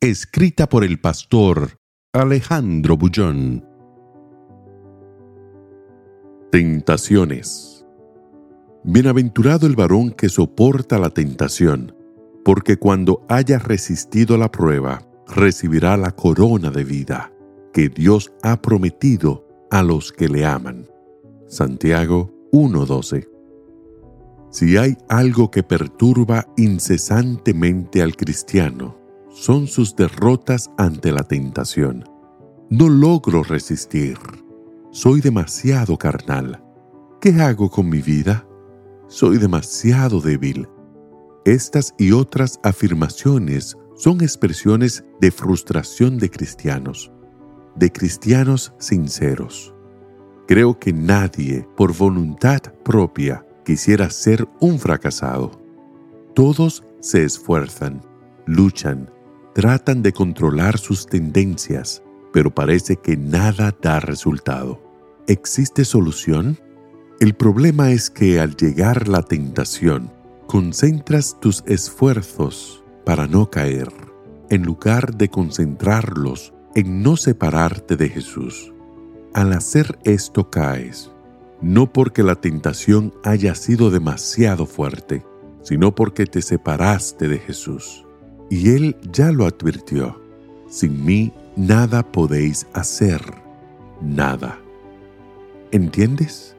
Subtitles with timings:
[0.00, 1.80] Escrita por el pastor
[2.12, 3.66] Alejandro Bullón.
[6.52, 7.84] Tentaciones.
[8.84, 11.96] Bienaventurado el varón que soporta la tentación,
[12.44, 17.32] porque cuando haya resistido la prueba, recibirá la corona de vida
[17.72, 20.86] que Dios ha prometido a los que le aman.
[21.48, 23.28] Santiago 1:12
[24.52, 28.97] Si hay algo que perturba incesantemente al cristiano,
[29.40, 32.04] son sus derrotas ante la tentación.
[32.70, 34.18] No logro resistir.
[34.90, 36.60] Soy demasiado carnal.
[37.20, 38.48] ¿Qué hago con mi vida?
[39.06, 40.68] Soy demasiado débil.
[41.44, 47.12] Estas y otras afirmaciones son expresiones de frustración de cristianos,
[47.76, 49.72] de cristianos sinceros.
[50.48, 55.62] Creo que nadie, por voluntad propia, quisiera ser un fracasado.
[56.34, 58.02] Todos se esfuerzan,
[58.44, 59.08] luchan,
[59.58, 62.00] tratan de controlar sus tendencias,
[62.32, 64.80] pero parece que nada da resultado.
[65.26, 66.60] ¿Existe solución?
[67.18, 70.12] El problema es que al llegar la tentación,
[70.46, 73.88] concentras tus esfuerzos para no caer,
[74.48, 78.72] en lugar de concentrarlos en no separarte de Jesús.
[79.34, 81.10] Al hacer esto caes,
[81.60, 85.26] no porque la tentación haya sido demasiado fuerte,
[85.62, 88.04] sino porque te separaste de Jesús.
[88.50, 90.20] Y Él ya lo advirtió,
[90.68, 93.20] sin mí nada podéis hacer,
[94.00, 94.58] nada.
[95.70, 96.56] ¿Entiendes?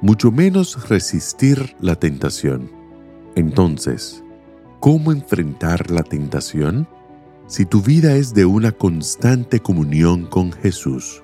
[0.00, 2.70] Mucho menos resistir la tentación.
[3.34, 4.22] Entonces,
[4.80, 6.88] ¿cómo enfrentar la tentación?
[7.46, 11.22] Si tu vida es de una constante comunión con Jesús,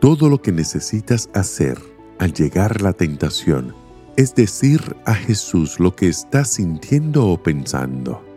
[0.00, 1.78] todo lo que necesitas hacer
[2.18, 3.74] al llegar la tentación
[4.18, 8.27] es decir a Jesús lo que estás sintiendo o pensando.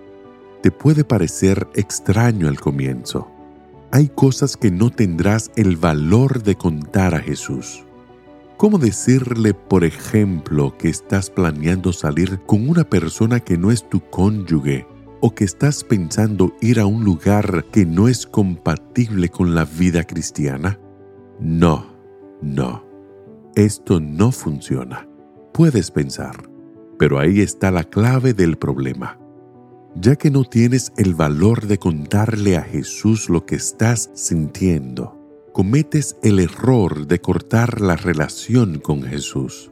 [0.62, 3.32] Te puede parecer extraño al comienzo.
[3.92, 7.84] Hay cosas que no tendrás el valor de contar a Jesús.
[8.58, 14.02] ¿Cómo decirle, por ejemplo, que estás planeando salir con una persona que no es tu
[14.02, 14.86] cónyuge
[15.20, 20.04] o que estás pensando ir a un lugar que no es compatible con la vida
[20.04, 20.80] cristiana?
[21.40, 21.88] No,
[22.44, 22.86] no.
[23.56, 25.08] Esto no funciona.
[25.54, 26.48] Puedes pensar,
[27.00, 29.21] pero ahí está la clave del problema.
[29.96, 35.18] Ya que no tienes el valor de contarle a Jesús lo que estás sintiendo,
[35.52, 39.70] cometes el error de cortar la relación con Jesús.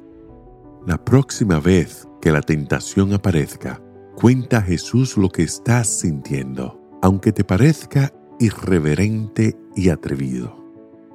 [0.86, 3.82] La próxima vez que la tentación aparezca,
[4.16, 10.58] cuenta a Jesús lo que estás sintiendo, aunque te parezca irreverente y atrevido.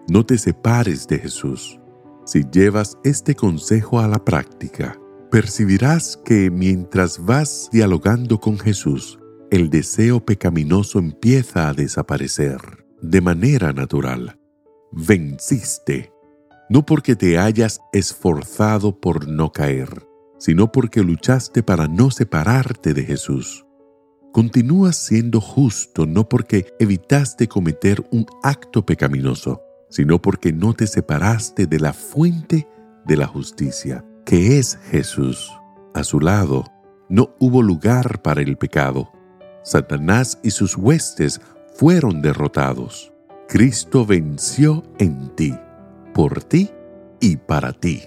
[0.08, 1.78] No te separes de Jesús.
[2.24, 4.98] Si llevas este consejo a la práctica,
[5.34, 9.18] percibirás que mientras vas dialogando con Jesús,
[9.50, 12.60] el deseo pecaminoso empieza a desaparecer
[13.02, 14.38] de manera natural.
[14.92, 16.12] Venciste,
[16.70, 20.06] no porque te hayas esforzado por no caer,
[20.38, 23.66] sino porque luchaste para no separarte de Jesús.
[24.32, 31.66] Continúas siendo justo no porque evitaste cometer un acto pecaminoso, sino porque no te separaste
[31.66, 32.68] de la fuente
[33.04, 35.52] de la justicia, que es Jesús.
[35.94, 36.64] A su lado
[37.08, 39.12] no hubo lugar para el pecado.
[39.62, 41.40] Satanás y sus huestes
[41.74, 43.12] fueron derrotados.
[43.48, 45.54] Cristo venció en ti,
[46.12, 46.70] por ti
[47.20, 48.02] y para ti.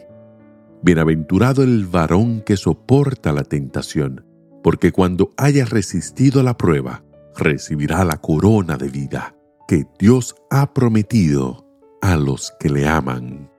[0.82, 4.26] Bienaventurado el varón que soporta la tentación,
[4.64, 7.04] porque cuando haya resistido la prueba,
[7.36, 9.36] recibirá la corona de vida
[9.68, 11.66] que Dios ha prometido
[12.02, 13.50] a los que le aman.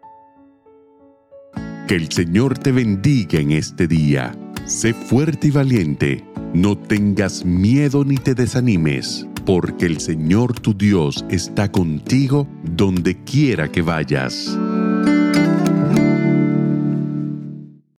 [1.88, 4.38] Que el Señor te bendiga en este día.
[4.66, 6.22] Sé fuerte y valiente.
[6.52, 13.72] No tengas miedo ni te desanimes, porque el Señor tu Dios está contigo donde quiera
[13.72, 14.58] que vayas.